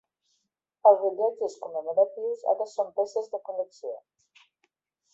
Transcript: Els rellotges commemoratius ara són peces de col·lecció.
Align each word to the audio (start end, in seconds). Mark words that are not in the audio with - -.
Els 0.91 1.03
rellotges 1.03 1.59
commemoratius 1.67 2.43
ara 2.57 2.69
són 2.75 2.93
peces 2.99 3.33
de 3.35 3.45
col·lecció. 3.51 3.97